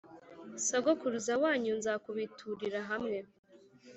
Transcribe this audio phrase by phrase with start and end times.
[0.65, 3.17] sogokuruza wanyu nzakubiturira hamwe